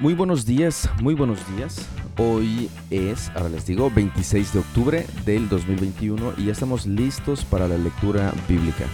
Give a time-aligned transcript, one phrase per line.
[0.00, 1.86] Muy buenos días, muy buenos días.
[2.16, 7.68] Hoy es, ahora les digo, 26 de octubre del 2021 y ya estamos listos para
[7.68, 8.86] la lectura bíblica.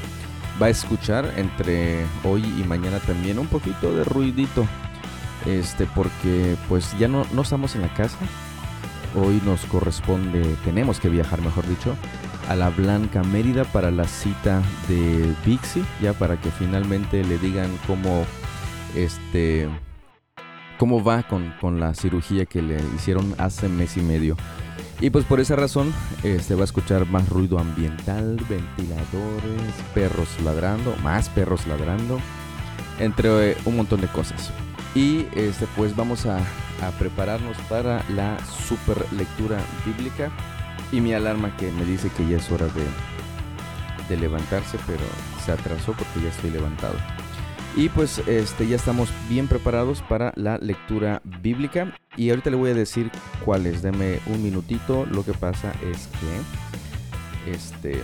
[0.60, 4.66] Va a escuchar entre hoy y mañana también un poquito de ruidito,
[5.46, 8.18] este, porque pues ya no, no estamos en la casa.
[9.14, 11.94] Hoy nos corresponde, tenemos que viajar, mejor dicho,
[12.48, 17.70] a la Blanca Mérida para la cita de Bixi, ya para que finalmente le digan
[17.86, 18.24] cómo,
[18.96, 19.68] este,
[20.78, 24.36] cómo va con, la cirugía que le hicieron hace mes y medio.
[25.00, 30.94] Y pues por esa razón este, va a escuchar más ruido ambiental, ventiladores, perros ladrando,
[31.02, 32.18] más perros ladrando,
[32.98, 34.50] entre eh, un montón de cosas.
[34.94, 36.38] Y este, pues vamos a,
[36.98, 40.30] prepararnos para la super lectura bíblica.
[40.92, 42.84] Y mi alarma que me dice que ya es hora de,
[44.08, 45.04] de levantarse, pero
[45.44, 46.94] se atrasó porque ya estoy levantado.
[47.76, 51.94] Y pues este, ya estamos bien preparados para la lectura bíblica.
[52.16, 53.10] Y ahorita le voy a decir
[53.44, 53.82] cuáles.
[53.82, 55.04] Deme un minutito.
[55.04, 56.08] Lo que pasa es
[57.44, 58.00] que este,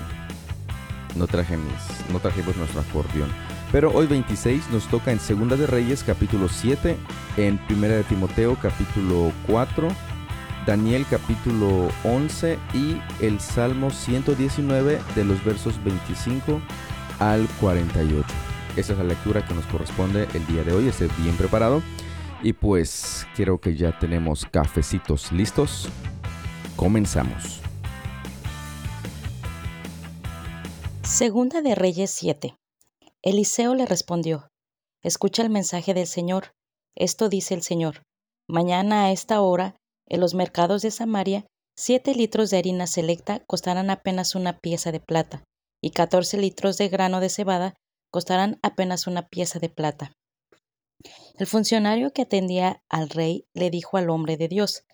[1.17, 3.31] no traje mis, no trajimos nuestro acordeón.
[3.73, 6.95] Pero hoy 26 nos toca en Segunda de Reyes capítulo 7,
[7.39, 9.89] en Primera de Timoteo capítulo 4,
[10.67, 16.61] Daniel capítulo 11 y el Salmo 119 de los versos 25
[17.19, 18.42] al 48.
[18.75, 20.89] Esa es la lectura que nos corresponde el día de hoy.
[20.89, 21.83] Esté bien preparado.
[22.43, 25.89] Y pues quiero que ya tenemos cafecitos listos.
[26.75, 27.61] Comenzamos.
[31.03, 32.57] Segunda de Reyes 7.
[33.21, 34.49] Eliseo le respondió,
[35.03, 36.53] Escucha el mensaje del Señor.
[36.97, 38.03] Esto dice el Señor.
[38.49, 39.77] Mañana a esta hora,
[40.09, 41.45] en los mercados de Samaria,
[41.77, 45.45] siete litros de harina selecta costarán apenas una pieza de plata,
[45.83, 47.75] y catorce litros de grano de cebada
[48.13, 50.13] costarán apenas una pieza de plata.
[51.37, 54.85] El funcionario que atendía al rey le dijo al hombre de Dios,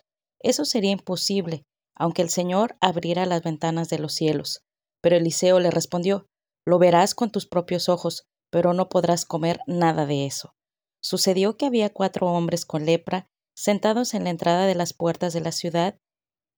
[0.40, 1.64] Eso sería imposible,
[1.94, 4.62] aunque el Señor abriera las ventanas de los cielos.
[5.02, 6.26] Pero Eliseo le respondió,
[6.64, 10.54] Lo verás con tus propios ojos, pero no podrás comer nada de eso.
[11.02, 15.40] Sucedió que había cuatro hombres con lepra sentados en la entrada de las puertas de
[15.40, 15.98] la ciudad.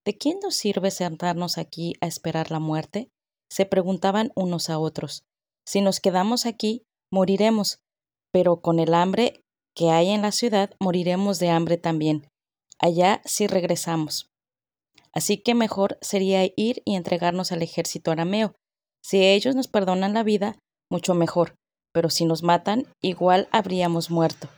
[0.05, 3.11] ¿De quién nos sirve sentarnos aquí a esperar la muerte?
[3.51, 5.25] se preguntaban unos a otros.
[5.71, 6.83] Si nos quedamos aquí,
[7.13, 7.79] moriremos,
[8.33, 9.45] pero con el hambre
[9.77, 12.27] que hay en la ciudad, moriremos de hambre también.
[12.81, 14.27] Allá sí regresamos.
[15.13, 18.57] Así que mejor sería ir y entregarnos al ejército arameo.
[19.01, 20.59] Si ellos nos perdonan la vida,
[20.91, 21.55] mucho mejor,
[21.95, 24.49] pero si nos matan, igual habríamos muerto.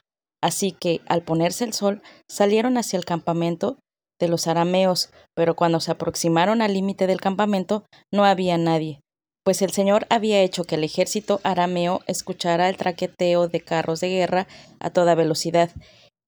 [0.43, 3.79] Así que, al ponerse el sol, salieron hacia el campamento
[4.19, 9.03] de los arameos, pero cuando se aproximaron al límite del campamento no había nadie
[9.45, 14.09] pues el Señor había hecho que el ejército arameo escuchara el traqueteo de carros de
[14.09, 14.47] guerra
[14.79, 15.71] a toda velocidad,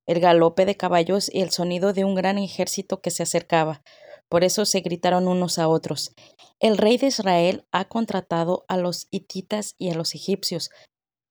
[0.07, 3.83] el galope de caballos y el sonido de un gran ejército que se acercaba.
[4.29, 6.13] Por eso se gritaron unos a otros.
[6.59, 10.71] El rey de Israel ha contratado a los hititas y a los egipcios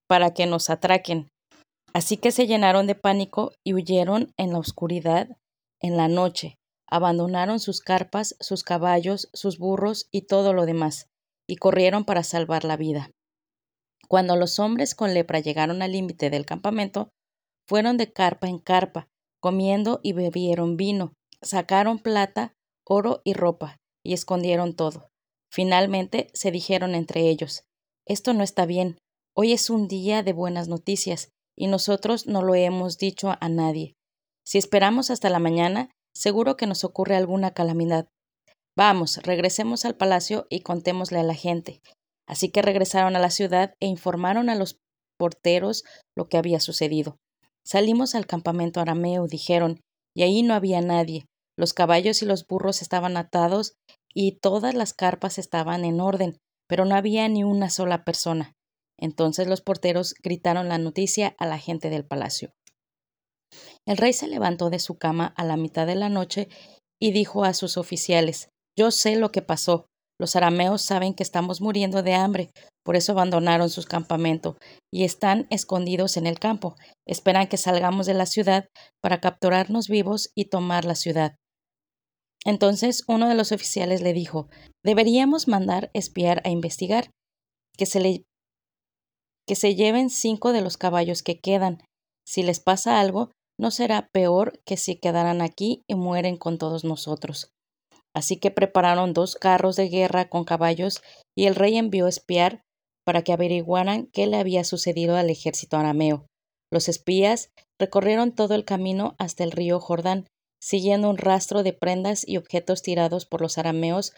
[0.08, 1.30] para que nos atraquen.
[1.94, 5.28] Así que se llenaron de pánico y huyeron en la oscuridad,
[5.82, 6.56] en la noche.
[6.88, 11.08] Abandonaron sus carpas, sus caballos, sus burros y todo lo demás
[11.48, 13.12] y corrieron para salvar la vida.
[14.08, 17.10] Cuando los hombres con lepra llegaron al límite del campamento,
[17.68, 19.08] fueron de carpa en carpa,
[19.40, 22.54] comiendo y bebieron vino, sacaron plata,
[22.86, 25.10] oro y ropa, y escondieron todo.
[25.52, 27.64] Finalmente se dijeron entre ellos
[28.06, 28.98] Esto no está bien,
[29.36, 33.94] hoy es un día de buenas noticias, y nosotros no lo hemos dicho a nadie.
[34.46, 38.08] Si esperamos hasta la mañana, seguro que nos ocurre alguna calamidad,
[38.76, 41.82] Vamos, regresemos al palacio y contémosle a la gente.
[42.28, 44.80] Así que regresaron a la ciudad e informaron a los
[45.20, 45.84] porteros
[46.18, 47.18] lo que había sucedido.
[47.64, 49.80] Salimos al campamento arameo, dijeron,
[50.16, 51.26] y ahí no había nadie.
[51.58, 53.74] Los caballos y los burros estaban atados
[54.14, 58.54] y todas las carpas estaban en orden, pero no había ni una sola persona.
[59.00, 62.52] Entonces los porteros gritaron la noticia a la gente del palacio.
[63.86, 66.48] El rey se levantó de su cama a la mitad de la noche
[67.00, 69.88] y dijo a sus oficiales yo sé lo que pasó.
[70.20, 72.52] Los arameos saben que estamos muriendo de hambre,
[72.84, 74.58] por eso abandonaron sus campamentos
[74.92, 76.76] y están escondidos en el campo.
[77.08, 78.68] Esperan que salgamos de la ciudad
[79.02, 81.36] para capturarnos vivos y tomar la ciudad.
[82.46, 84.50] Entonces uno de los oficiales le dijo
[84.84, 87.10] Deberíamos mandar espiar a investigar,
[87.78, 88.26] que se
[89.48, 91.82] que se lleven cinco de los caballos que quedan.
[92.26, 96.84] Si les pasa algo, no será peor que si quedaran aquí y mueren con todos
[96.84, 97.52] nosotros.
[98.16, 101.02] Así que prepararon dos carros de guerra con caballos
[101.36, 102.62] y el rey envió espiar
[103.06, 106.28] para que averiguaran qué le había sucedido al ejército arameo.
[106.72, 107.50] Los espías
[107.80, 110.28] recorrieron todo el camino hasta el río Jordán,
[110.62, 114.14] siguiendo un rastro de prendas y objetos tirados por los arameos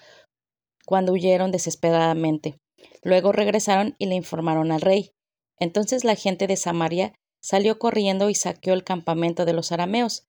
[0.85, 2.57] cuando huyeron desesperadamente.
[3.01, 5.11] Luego regresaron y le informaron al rey.
[5.59, 10.27] Entonces la gente de Samaria salió corriendo y saqueó el campamento de los arameos.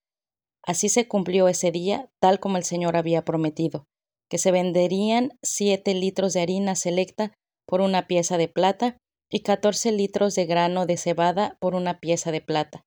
[0.67, 3.85] Así se cumplió ese día, tal como el Señor había prometido,
[4.29, 7.33] que se venderían siete litros de harina selecta
[7.67, 8.97] por una pieza de plata
[9.31, 12.83] y catorce litros de grano de cebada por una pieza de plata.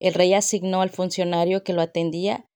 [0.00, 2.46] El rey asignó al funcionario que lo atendía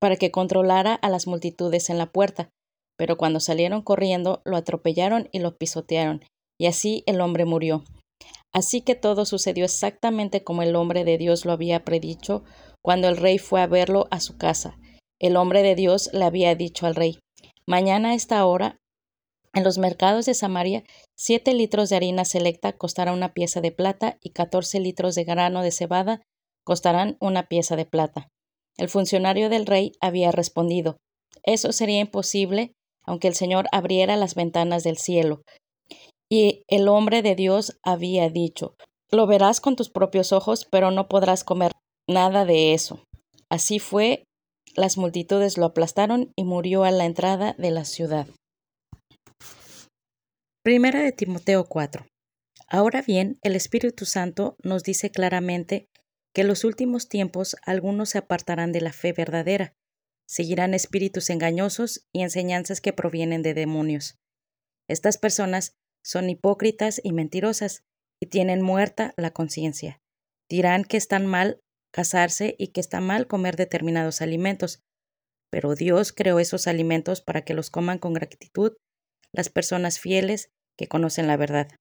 [0.00, 2.50] para que controlara a las multitudes en la puerta,
[2.96, 6.24] pero cuando salieron corriendo lo atropellaron y lo pisotearon,
[6.58, 7.84] y así el hombre murió.
[8.52, 12.42] Así que todo sucedió exactamente como el hombre de Dios lo había predicho
[12.82, 14.78] cuando el rey fue a verlo a su casa.
[15.18, 17.18] El hombre de Dios le había dicho al rey
[17.66, 18.80] Mañana a esta hora,
[19.54, 20.84] en los mercados de Samaria,
[21.16, 25.62] siete litros de harina selecta costará una pieza de plata y catorce litros de grano
[25.62, 26.22] de cebada
[26.64, 28.28] costarán una pieza de plata.
[28.76, 30.96] El funcionario del rey había respondido
[31.42, 32.72] Eso sería imposible
[33.08, 35.42] aunque el Señor abriera las ventanas del cielo.
[36.30, 38.76] Y el hombre de Dios había dicho
[39.10, 41.72] Lo verás con tus propios ojos, pero no podrás comer
[42.08, 43.04] nada de eso.
[43.50, 44.24] Así fue,
[44.74, 48.26] las multitudes lo aplastaron y murió a la entrada de la ciudad.
[50.64, 52.06] Primera de Timoteo 4.
[52.66, 55.86] Ahora bien, el Espíritu Santo nos dice claramente
[56.34, 59.72] que en los últimos tiempos algunos se apartarán de la fe verdadera,
[60.28, 64.16] seguirán espíritus engañosos y enseñanzas que provienen de demonios.
[64.88, 65.72] Estas personas
[66.04, 67.82] son hipócritas y mentirosas
[68.20, 69.98] y tienen muerta la conciencia.
[70.50, 71.60] Dirán que están mal
[71.98, 74.84] casarse y que está mal comer determinados alimentos,
[75.50, 78.76] pero Dios creó esos alimentos para que los coman con gratitud
[79.32, 80.48] las personas fieles
[80.78, 81.72] que conocen la verdad.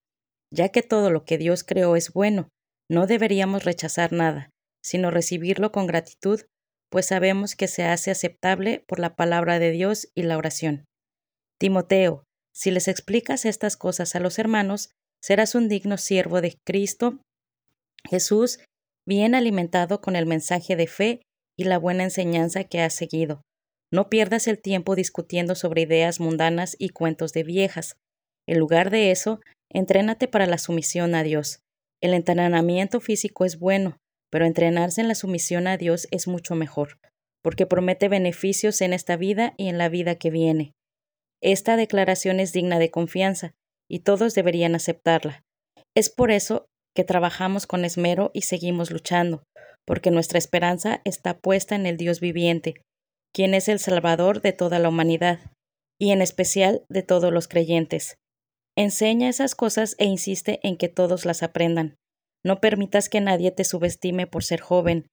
[0.52, 2.50] Ya que todo lo que Dios creó es bueno,
[2.90, 4.50] no deberíamos rechazar nada,
[4.84, 6.42] sino recibirlo con gratitud,
[6.90, 10.86] pues sabemos que se hace aceptable por la palabra de Dios y la oración.
[11.60, 12.24] Timoteo,
[12.56, 14.90] si les explicas estas cosas a los hermanos,
[15.22, 17.20] serás un digno siervo de Cristo
[18.10, 18.60] Jesús,
[19.08, 21.22] bien alimentado con el mensaje de fe
[21.58, 23.42] y la buena enseñanza que has seguido.
[23.92, 27.96] No pierdas el tiempo discutiendo sobre ideas mundanas y cuentos de viejas.
[28.46, 29.40] En lugar de eso,
[29.72, 31.62] entrénate para la sumisión a Dios.
[32.02, 33.98] El entrenamiento físico es bueno,
[34.30, 37.00] pero entrenarse en la sumisión a Dios es mucho mejor,
[37.42, 40.74] porque promete beneficios en esta vida y en la vida que viene.
[41.42, 43.54] Esta declaración es digna de confianza,
[43.90, 45.44] y todos deberían aceptarla.
[45.96, 46.66] Es por eso
[46.98, 49.44] que trabajamos con esmero y seguimos luchando,
[49.86, 52.82] porque nuestra esperanza está puesta en el Dios viviente,
[53.36, 55.52] quien es el Salvador de toda la humanidad,
[56.02, 58.18] y en especial de todos los creyentes.
[58.76, 61.98] Enseña esas cosas e insiste en que todos las aprendan.
[62.44, 65.06] No permitas que nadie te subestime por ser joven.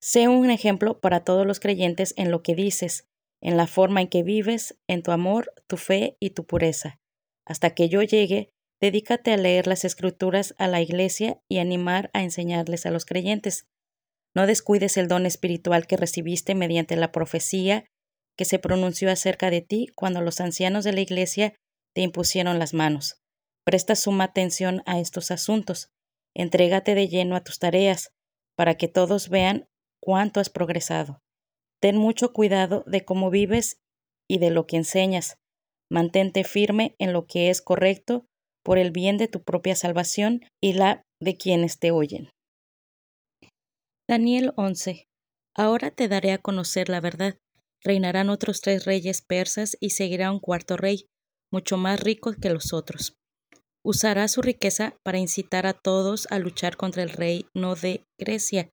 [0.00, 3.08] Sé un ejemplo para todos los creyentes en lo que dices,
[3.42, 7.00] en la forma en que vives, en tu amor, tu fe y tu pureza.
[7.44, 8.50] Hasta que yo llegue,
[8.80, 13.66] dedícate a leer las escrituras a la iglesia y animar a enseñarles a los creyentes.
[14.34, 17.84] No descuides el don espiritual que recibiste mediante la profecía
[18.36, 21.54] que se pronunció acerca de ti cuando los ancianos de la iglesia
[21.92, 23.20] te impusieron las manos.
[23.64, 25.90] Presta suma atención a estos asuntos.
[26.34, 28.12] Entrégate de lleno a tus tareas,
[28.56, 29.68] para que todos vean
[30.00, 31.20] cuánto has progresado.
[31.80, 33.80] Ten mucho cuidado de cómo vives
[34.28, 35.38] y de lo que enseñas.
[35.90, 38.26] Mantente firme en lo que es correcto
[38.68, 42.28] por el bien de tu propia salvación y la de quienes te oyen.
[44.06, 45.06] Daniel 11.
[45.56, 47.38] Ahora te daré a conocer la verdad.
[47.82, 51.06] Reinarán otros tres reyes persas y seguirá un cuarto rey,
[51.50, 53.14] mucho más rico que los otros
[53.88, 58.68] usará su riqueza para incitar a todos a luchar contra el reino de Grecia.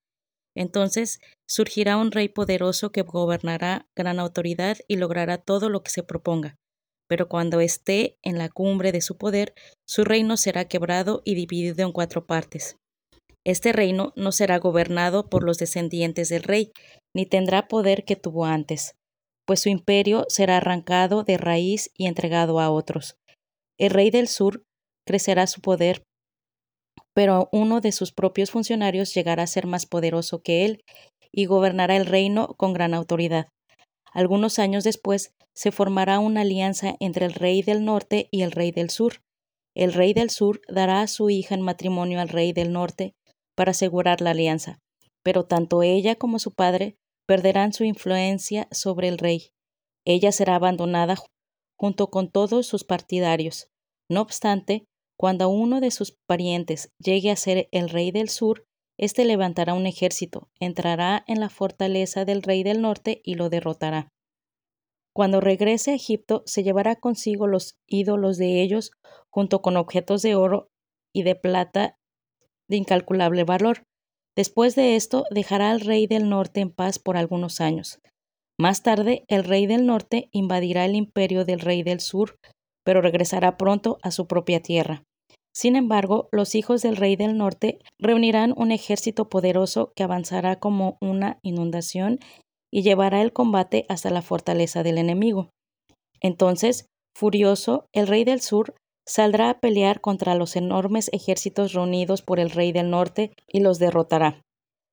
[0.58, 6.04] Entonces surgirá un rey poderoso que gobernará gran autoridad y logrará todo lo que se
[6.04, 6.58] proponga.
[7.08, 9.54] Pero cuando esté en la cumbre de su poder,
[9.88, 12.78] su reino será quebrado y dividido en cuatro partes.
[13.44, 16.72] Este reino no será gobernado por los descendientes del rey,
[17.14, 18.96] ni tendrá poder que tuvo antes,
[19.46, 23.18] pues su imperio será arrancado de raíz y entregado a otros.
[23.78, 24.64] El rey del sur
[25.06, 26.04] crecerá su poder,
[27.14, 30.84] pero uno de sus propios funcionarios llegará a ser más poderoso que él
[31.32, 33.48] y gobernará el reino con gran autoridad.
[34.12, 38.72] Algunos años después se formará una alianza entre el rey del norte y el rey
[38.72, 39.22] del sur.
[39.76, 43.14] El rey del sur dará a su hija en matrimonio al rey del norte
[43.56, 44.80] para asegurar la alianza,
[45.24, 49.50] pero tanto ella como su padre perderán su influencia sobre el rey.
[50.06, 51.16] Ella será abandonada
[51.78, 53.68] junto con todos sus partidarios.
[54.10, 54.86] No obstante,
[55.18, 58.66] cuando uno de sus parientes llegue a ser el rey del sur,
[58.98, 64.08] Este levantará un ejército, entrará en la fortaleza del rey del norte y lo derrotará.
[65.16, 68.92] Cuando regrese a Egipto, se llevará consigo los ídolos de ellos,
[69.30, 70.68] junto con objetos de oro
[71.14, 71.98] y de plata
[72.68, 73.84] de incalculable valor.
[74.36, 78.00] Después de esto, dejará al rey del norte en paz por algunos años.
[78.60, 82.36] Más tarde, el rey del norte invadirá el imperio del rey del sur,
[82.84, 85.04] pero regresará pronto a su propia tierra.
[85.54, 90.98] Sin embargo, los hijos del rey del norte reunirán un ejército poderoso que avanzará como
[91.00, 92.20] una inundación
[92.76, 95.50] y llevará el combate hasta la fortaleza del enemigo.
[96.20, 98.76] Entonces, furioso, el rey del sur
[99.08, 103.80] saldrá a pelear contra los enormes ejércitos reunidos por el rey del norte y los
[103.80, 104.42] derrotará.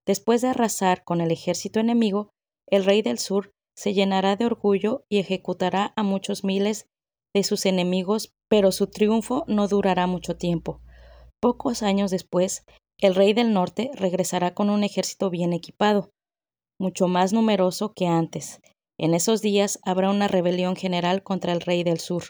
[0.07, 2.31] Después de arrasar con el ejército enemigo,
[2.69, 6.87] el rey del sur se llenará de orgullo y ejecutará a muchos miles
[7.35, 10.83] de sus enemigos, pero su triunfo no durará mucho tiempo.
[11.41, 12.65] Pocos años después,
[13.01, 16.11] el rey del norte regresará con un ejército bien equipado,
[16.83, 18.61] mucho más numeroso que antes.
[18.99, 22.25] En esos días habrá una rebelión general contra el rey del sur.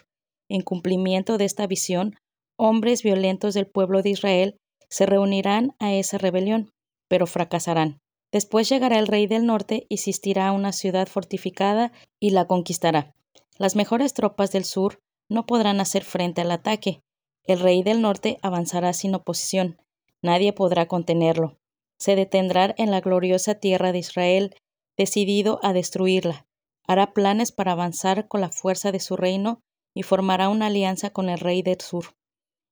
[0.47, 2.15] En cumplimiento de esta visión,
[2.57, 4.57] hombres violentos del pueblo de Israel
[4.89, 6.71] se reunirán a esa rebelión,
[7.09, 7.99] pero fracasarán.
[8.31, 13.13] Después llegará el rey del norte y asistirá a una ciudad fortificada y la conquistará.
[13.57, 17.01] Las mejores tropas del sur no podrán hacer frente al ataque.
[17.45, 19.77] El rey del norte avanzará sin oposición.
[20.21, 21.57] Nadie podrá contenerlo.
[21.99, 24.55] Se detendrá en la gloriosa tierra de Israel,
[24.97, 26.45] decidido a destruirla.
[26.87, 29.61] Hará planes para avanzar con la fuerza de su reino
[29.95, 32.13] y formará una alianza con el rey del sur.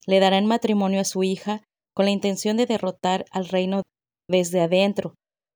[0.05, 1.63] Le dará en matrimonio a su hija
[1.93, 3.83] con la intención de derrotar al reino
[4.27, 5.15] desde adentro,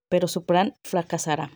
[0.10, 1.51] pero su plan fracasará.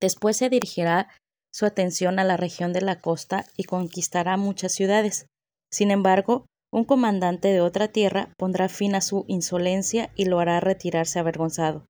[0.00, 1.08] Después se dirigirá
[1.52, 5.26] su atención a la región de la costa y conquistará muchas ciudades.
[5.70, 10.58] Sin embargo, un comandante de otra tierra pondrá fin a su insolencia y lo hará
[10.58, 11.86] retirarse avergonzado.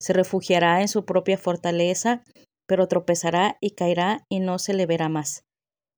[0.00, 2.24] Se refugiará en su propia fortaleza,
[2.66, 5.44] pero tropezará y caerá y no se le verá más.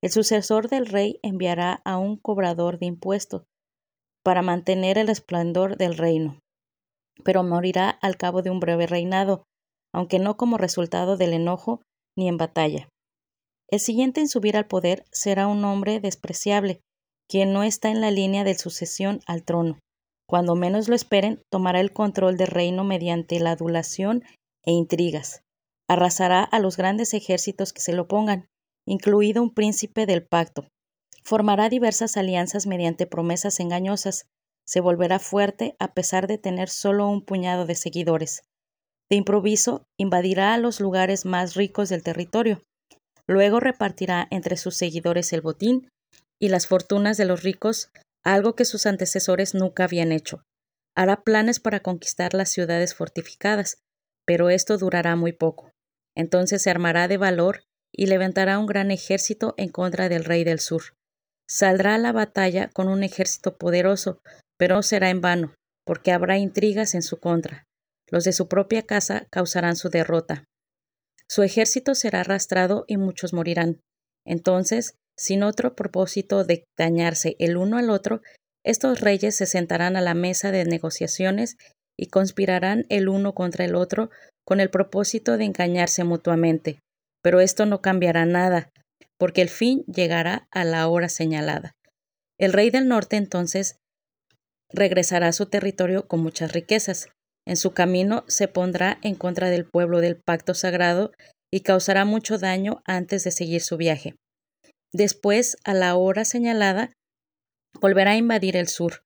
[0.02, 3.45] El sucesor del rey enviará a un cobrador de impuestos
[4.25, 6.40] para mantener el esplendor del reino,
[7.23, 9.45] pero morirá al cabo de un breve reinado,
[9.95, 11.80] aunque no como resultado del enojo
[12.18, 12.88] ni en batalla.
[13.71, 16.80] El siguiente en subir al poder será un hombre despreciable,
[17.28, 19.78] quien no está en la línea de sucesión al trono.
[20.28, 24.25] Cuando menos lo esperen, tomará el control del reino mediante la adulación
[24.64, 25.42] e intrigas.
[25.88, 28.47] Arrasará a los grandes ejércitos que se lo pongan,
[28.87, 30.68] incluido un príncipe del pacto.
[31.23, 34.26] Formará diversas alianzas mediante promesas engañosas.
[34.66, 38.42] Se volverá fuerte a pesar de tener solo un puñado de seguidores.
[39.09, 42.62] De improviso, invadirá a los lugares más ricos del territorio,
[43.26, 45.88] Luego repartirá entre sus seguidores el botín
[46.40, 47.90] y las fortunas de los ricos,
[48.25, 50.43] algo que sus antecesores nunca habían hecho.
[50.97, 53.78] Hará planes para conquistar las ciudades fortificadas,
[54.26, 55.71] pero esto durará muy poco.
[56.16, 57.62] Entonces se armará de valor
[57.93, 60.95] y levantará un gran ejército en contra del rey del sur.
[61.49, 64.21] Saldrá a la batalla con un ejército poderoso,
[64.59, 67.64] pero no será en vano, porque habrá intrigas en su contra.
[68.11, 70.45] Los de su propia casa causarán su derrota.
[71.28, 73.81] Su ejército será arrastrado y muchos morirán.
[74.25, 78.23] Entonces, sin otro propósito de dañarse el uno al otro,
[78.64, 81.56] estos reyes se sentarán a la mesa de negociaciones
[81.99, 84.11] y conspirarán el uno contra el otro
[84.44, 86.80] con el propósito de engañarse mutuamente.
[87.23, 88.70] Pero esto no cambiará nada,
[89.18, 91.73] porque el fin llegará a la hora señalada.
[92.38, 93.76] El rey del norte entonces
[94.73, 97.08] regresará a su territorio con muchas riquezas,
[97.46, 101.12] en su camino se pondrá en contra del pueblo del pacto sagrado
[101.52, 104.16] y causará mucho daño antes de seguir su viaje.
[104.93, 106.93] Después, a la hora señalada,
[107.81, 109.02] volverá a invadir el sur,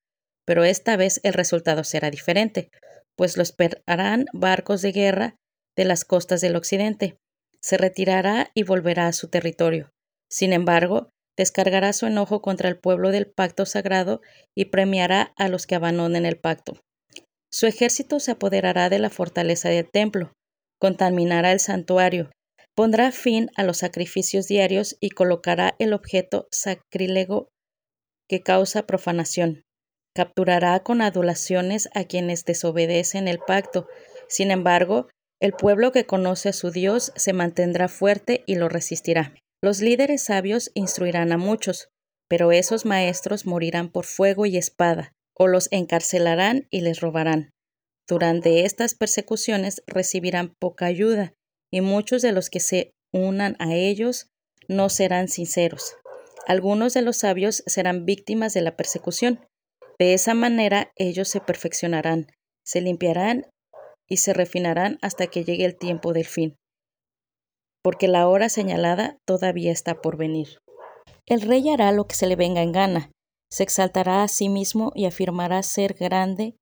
[0.47, 2.71] pero esta vez el resultado será diferente,
[3.17, 5.37] pues lo esperarán barcos de guerra
[5.77, 7.17] de las costas del occidente.
[7.63, 9.91] Se retirará y volverá a su territorio.
[10.31, 14.21] Sin embargo, descargará su enojo contra el pueblo del pacto sagrado
[14.57, 16.81] y premiará a los que abandonen el pacto.
[17.53, 20.33] Su ejército se apoderará de la fortaleza del templo,
[20.79, 22.31] contaminará el santuario,
[22.81, 27.51] pondrá fin a los sacrificios diarios y colocará el objeto sacrílego
[28.27, 29.65] que causa profanación.
[30.17, 33.87] Capturará con adulaciones a quienes desobedecen el pacto.
[34.31, 35.11] Sin embargo,
[35.43, 39.35] el pueblo que conoce a su Dios se mantendrá fuerte y lo resistirá.
[39.63, 41.91] Los líderes sabios instruirán a muchos,
[42.31, 47.51] pero esos maestros morirán por fuego y espada o los encarcelarán y les robarán.
[48.09, 51.35] Durante estas persecuciones recibirán poca ayuda,
[51.73, 54.27] y muchos de los que se unan a ellos
[54.69, 55.97] no serán sinceros.
[56.47, 59.47] Algunos de los sabios serán víctimas de la persecución.
[59.99, 62.29] De esa manera ellos se perfeccionarán
[62.71, 63.51] se limpiarán
[64.09, 66.57] y se refinarán hasta que llegue el tiempo del fin,
[67.83, 70.59] porque la hora señalada todavía está por venir.
[71.27, 73.11] El rey hará lo que se le venga en gana,
[73.51, 76.55] se exaltará a sí mismo y afirmará ser grande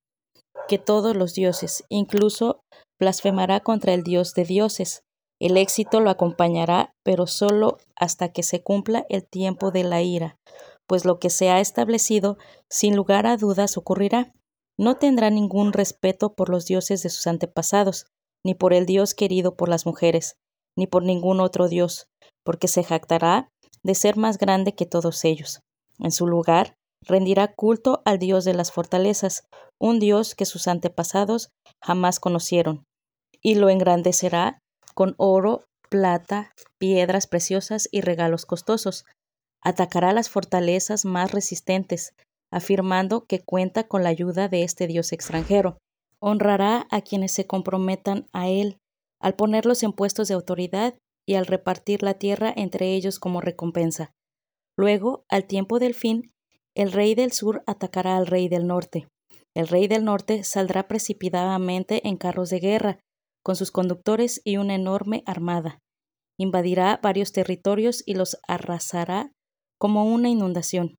[0.66, 2.62] que todos los dioses, incluso
[2.98, 5.04] blasfemará contra el Dios de dioses.
[5.40, 10.38] El éxito lo acompañará, pero solo hasta que se cumpla el tiempo de la ira,
[10.86, 12.38] pues lo que se ha establecido,
[12.68, 14.32] sin lugar a dudas, ocurrirá.
[14.76, 18.06] No tendrá ningún respeto por los dioses de sus antepasados,
[18.44, 20.36] ni por el Dios querido por las mujeres,
[20.76, 22.08] ni por ningún otro Dios,
[22.44, 23.50] porque se jactará
[23.82, 25.60] de ser más grande que todos ellos.
[25.98, 29.44] En su lugar, rendirá culto al Dios de las fortalezas,
[29.78, 31.50] un Dios que sus antepasados
[31.80, 32.86] jamás conocieron,
[33.42, 34.58] y lo engrandecerá
[34.94, 39.04] con oro, plata, piedras preciosas y regalos costosos.
[39.62, 42.14] Atacará las fortalezas más resistentes,
[42.50, 45.78] afirmando que cuenta con la ayuda de este Dios extranjero.
[46.20, 48.78] Honrará a quienes se comprometan a él,
[49.20, 50.94] al ponerlos en puestos de autoridad
[51.26, 54.12] y al repartir la tierra entre ellos como recompensa.
[54.76, 56.32] Luego, al tiempo del fin,
[56.74, 59.08] el rey del sur atacará al rey del norte.
[59.54, 62.98] El rey del norte saldrá precipitadamente en carros de guerra,
[63.42, 65.78] con sus conductores y una enorme armada.
[66.38, 69.32] Invadirá varios territorios y los arrasará
[69.78, 70.96] como una inundación.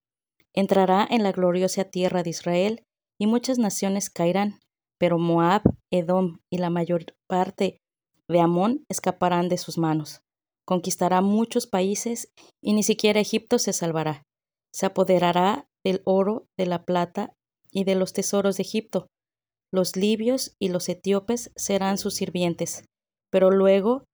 [0.54, 2.84] Entrará en la gloriosa tierra de Israel
[3.20, 4.60] y muchas naciones caerán,
[4.98, 7.80] pero Moab, Edom y la mayor parte
[8.28, 10.22] de Amón escaparán de sus manos.
[10.66, 12.32] Conquistará muchos países
[12.62, 14.24] y ni siquiera Egipto se salvará.
[14.72, 17.34] Se apoderará del oro, de la plata
[17.72, 19.08] y de los tesoros de Egipto.
[19.72, 22.86] Los libios y los etíopes serán sus sirvientes,
[23.32, 24.06] pero luego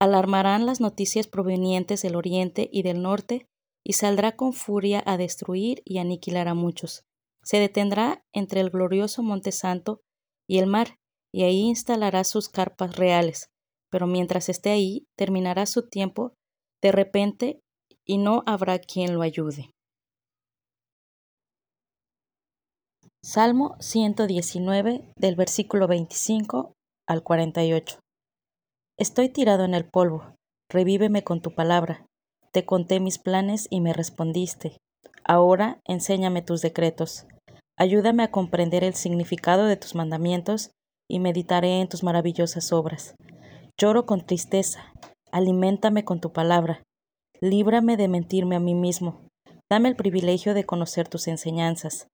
[0.00, 3.46] alarmarán las noticias provenientes del oriente y del norte
[3.84, 7.04] y saldrá con furia a destruir y aniquilar a muchos.
[7.42, 10.00] Se detendrá entre el glorioso Monte Santo
[10.48, 10.96] y el mar,
[11.32, 13.48] y ahí instalará sus carpas reales,
[13.90, 16.34] pero mientras esté ahí terminará su tiempo
[16.82, 17.60] de repente
[18.04, 19.70] y no habrá quien lo ayude.
[23.28, 26.74] Salmo 119 del versículo 25
[27.08, 27.98] al 48.
[29.00, 30.36] Estoy tirado en el polvo,
[30.70, 32.06] revíveme con tu palabra.
[32.52, 34.76] Te conté mis planes y me respondiste.
[35.24, 37.26] Ahora enséñame tus decretos.
[37.76, 40.70] Ayúdame a comprender el significado de tus mandamientos
[41.10, 43.16] y meditaré en tus maravillosas obras.
[43.76, 44.92] Lloro con tristeza,
[45.32, 46.80] aliméntame con tu palabra.
[47.40, 49.26] Líbrame de mentirme a mí mismo.
[49.68, 52.06] Dame el privilegio de conocer tus enseñanzas.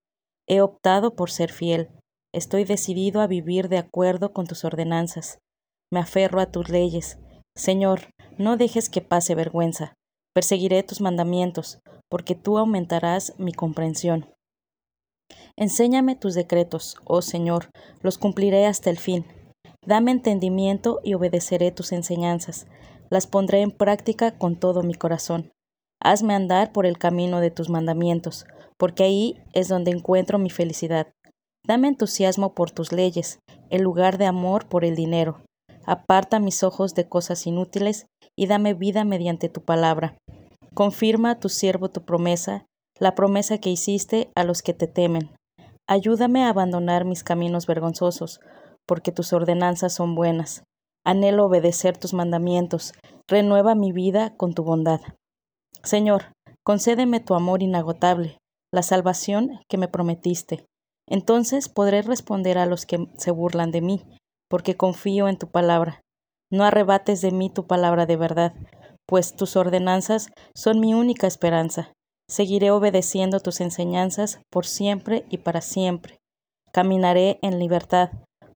[0.49, 1.89] He optado por ser fiel.
[2.35, 5.39] Estoy decidido a vivir de acuerdo con tus ordenanzas.
[5.93, 7.19] Me aferro a tus leyes.
[7.55, 9.95] Señor, no dejes que pase vergüenza.
[10.35, 14.27] Perseguiré tus mandamientos, porque tú aumentarás mi comprensión.
[15.57, 19.27] Enséñame tus decretos, oh Señor, los cumpliré hasta el fin.
[19.85, 22.67] Dame entendimiento y obedeceré tus enseñanzas.
[23.11, 25.53] Las pondré en práctica con todo mi corazón.
[26.01, 28.47] Hazme andar por el camino de tus mandamientos,
[28.83, 31.07] porque ahí es donde encuentro mi felicidad.
[31.65, 33.39] Dame entusiasmo por tus leyes,
[33.71, 35.41] en lugar de amor por el dinero.
[35.87, 40.19] Aparta mis ojos de cosas inútiles y dame vida mediante tu palabra.
[40.75, 42.67] Confirma a tu siervo tu promesa,
[42.99, 45.31] la promesa que hiciste a los que te temen.
[45.89, 48.41] Ayúdame a abandonar mis caminos vergonzosos,
[48.85, 50.65] porque tus ordenanzas son buenas.
[51.05, 52.95] Anhelo obedecer tus mandamientos.
[53.29, 55.03] Renueva mi vida con tu bondad.
[55.85, 56.33] Señor,
[56.65, 58.39] concédeme tu amor inagotable,
[58.73, 60.65] la salvación que me prometiste.
[61.09, 64.03] Entonces podré responder a los que se burlan de mí,
[64.49, 66.01] porque confío en tu palabra.
[66.51, 68.55] No arrebates de mí tu palabra de verdad,
[69.07, 71.93] pues tus ordenanzas son mi única esperanza.
[72.29, 76.19] Seguiré obedeciendo tus enseñanzas por siempre y para siempre.
[76.73, 78.11] Caminaré en libertad,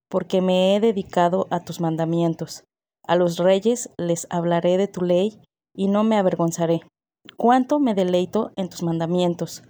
[0.08, 2.64] porque me he dedicado a tus mandamientos.
[3.06, 5.42] A los reyes les hablaré de tu ley
[5.74, 6.80] y no me avergonzaré.
[7.36, 9.62] Cuánto me deleito en tus mandamientos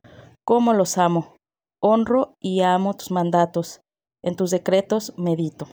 [0.46, 1.37] cómo los amo.
[1.82, 3.82] Honro y amo tus mandatos.
[4.22, 5.68] En tus decretos medito.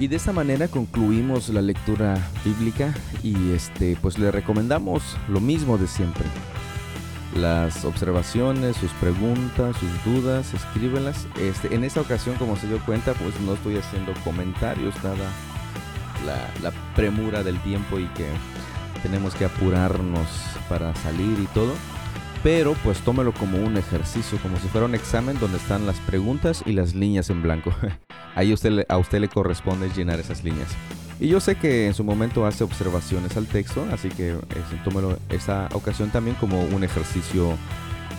[0.00, 5.76] Y de esta manera concluimos la lectura bíblica y este pues le recomendamos lo mismo
[5.76, 6.24] de siempre.
[7.36, 11.26] Las observaciones, sus preguntas, sus dudas, escríbelas.
[11.38, 15.30] Este, en esta ocasión, como se dio cuenta, pues no estoy haciendo comentarios, nada
[16.24, 18.26] la, la premura del tiempo y que
[18.98, 20.28] tenemos que apurarnos
[20.68, 21.74] para salir y todo.
[22.42, 26.62] Pero pues tómelo como un ejercicio, como si fuera un examen donde están las preguntas
[26.66, 27.74] y las líneas en blanco.
[28.36, 30.68] Ahí usted, a usted le corresponde llenar esas líneas.
[31.20, 34.36] Y yo sé que en su momento hace observaciones al texto, así que
[34.84, 37.56] tómelo esa ocasión también como un ejercicio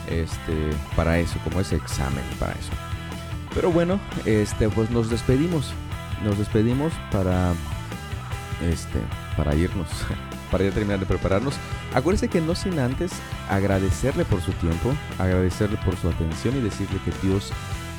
[0.10, 0.54] este,
[0.96, 2.72] para eso, como ese examen para eso.
[3.54, 5.72] Pero bueno, este, pues nos despedimos.
[6.24, 7.54] Nos despedimos para,
[8.70, 9.00] este,
[9.38, 9.88] para irnos,
[10.52, 11.56] para ya terminar de prepararnos.
[11.94, 13.12] Acuérdense que no sin antes
[13.50, 17.52] agradecerle por su tiempo, agradecerle por su atención y decirle que Dios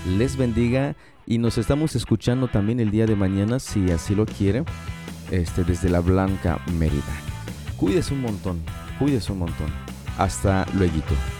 [0.06, 0.94] les bendiga
[1.26, 4.64] y nos estamos escuchando también el día de mañana si así lo quiere,
[5.30, 7.02] este, desde la Blanca Mérida.
[7.76, 8.60] Cuídese un montón,
[8.98, 9.70] cuídese un montón.
[10.18, 11.39] Hasta luego.